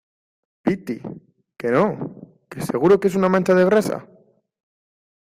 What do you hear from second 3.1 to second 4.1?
una mancha de grasa.